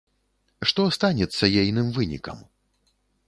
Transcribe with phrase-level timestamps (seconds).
[0.69, 2.37] Што станецца ейным вынікам?